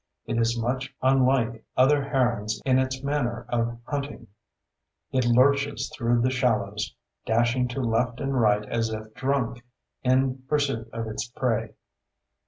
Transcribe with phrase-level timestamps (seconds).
[0.25, 4.25] It is much unlike other herons in its manner of hunting:
[5.11, 6.95] it lurches through the shallows,
[7.27, 9.63] dashing to left and right as if drunk,
[10.01, 11.75] in pursuit of its prey.